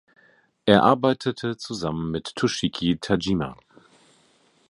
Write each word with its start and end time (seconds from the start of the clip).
Er 0.65 0.81
arbeitete 0.81 1.57
zusammen 1.57 2.09
mit 2.09 2.35
Toshiki 2.35 2.97
Tajima. 2.99 3.55